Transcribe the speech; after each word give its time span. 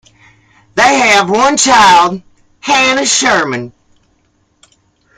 They 0.73 0.81
have 1.11 1.29
one 1.29 1.57
child, 1.57 2.23
Hannah 2.59 3.05
Sherman. 3.05 3.71